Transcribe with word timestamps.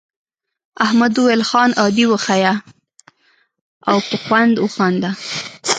احمد 0.85 1.13
وویل 1.17 1.43
خان 1.49 1.69
عادي 1.81 2.05
وښیه 2.07 2.53
او 3.89 3.97
په 4.07 4.15
خوند 4.23 4.53
وخانده. 4.65 5.11